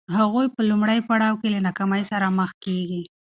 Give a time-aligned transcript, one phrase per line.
[0.17, 3.01] هغوی په لومړي پړاو کې له ناکامۍ سره مخ کېږي.